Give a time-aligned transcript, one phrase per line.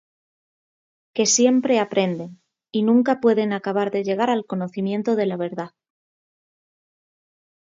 [1.13, 5.73] Que siempre aprenden, y nunca pueden acabar de llegar al conocimiento de la verdad.